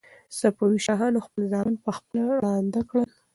[0.39, 3.07] صفوي شاهانو خپل زامن په خپله ړانده کړل.